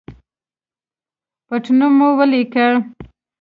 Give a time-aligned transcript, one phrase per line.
[1.47, 2.69] پټنوم مو ولیکئ